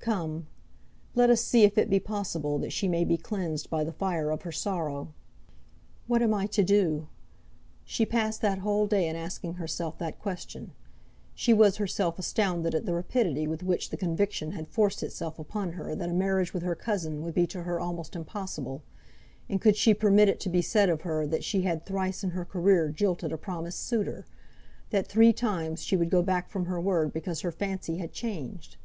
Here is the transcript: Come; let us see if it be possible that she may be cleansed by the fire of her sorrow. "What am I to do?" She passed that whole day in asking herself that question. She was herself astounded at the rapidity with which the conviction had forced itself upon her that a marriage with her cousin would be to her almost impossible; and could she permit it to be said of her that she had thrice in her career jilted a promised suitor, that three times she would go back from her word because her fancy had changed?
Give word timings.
Come; 0.00 0.46
let 1.14 1.28
us 1.28 1.42
see 1.44 1.64
if 1.64 1.76
it 1.76 1.90
be 1.90 2.00
possible 2.00 2.58
that 2.60 2.72
she 2.72 2.88
may 2.88 3.04
be 3.04 3.18
cleansed 3.18 3.68
by 3.68 3.84
the 3.84 3.92
fire 3.92 4.30
of 4.30 4.40
her 4.40 4.50
sorrow. 4.50 5.12
"What 6.06 6.22
am 6.22 6.32
I 6.32 6.46
to 6.46 6.64
do?" 6.64 7.08
She 7.84 8.06
passed 8.06 8.40
that 8.40 8.60
whole 8.60 8.86
day 8.86 9.06
in 9.06 9.16
asking 9.16 9.56
herself 9.56 9.98
that 9.98 10.18
question. 10.18 10.72
She 11.34 11.52
was 11.52 11.76
herself 11.76 12.18
astounded 12.18 12.74
at 12.74 12.86
the 12.86 12.94
rapidity 12.94 13.46
with 13.46 13.62
which 13.62 13.90
the 13.90 13.98
conviction 13.98 14.52
had 14.52 14.66
forced 14.66 15.02
itself 15.02 15.38
upon 15.38 15.72
her 15.72 15.94
that 15.94 16.08
a 16.08 16.14
marriage 16.14 16.54
with 16.54 16.62
her 16.62 16.74
cousin 16.74 17.20
would 17.22 17.34
be 17.34 17.46
to 17.48 17.64
her 17.64 17.78
almost 17.78 18.16
impossible; 18.16 18.82
and 19.50 19.60
could 19.60 19.76
she 19.76 19.92
permit 19.92 20.26
it 20.30 20.40
to 20.40 20.48
be 20.48 20.62
said 20.62 20.88
of 20.88 21.02
her 21.02 21.26
that 21.26 21.44
she 21.44 21.60
had 21.64 21.84
thrice 21.84 22.24
in 22.24 22.30
her 22.30 22.46
career 22.46 22.88
jilted 22.88 23.30
a 23.30 23.36
promised 23.36 23.82
suitor, 23.86 24.24
that 24.88 25.06
three 25.06 25.34
times 25.34 25.82
she 25.82 25.98
would 25.98 26.08
go 26.08 26.22
back 26.22 26.48
from 26.48 26.64
her 26.64 26.80
word 26.80 27.12
because 27.12 27.42
her 27.42 27.52
fancy 27.52 27.98
had 27.98 28.10
changed? 28.14 28.78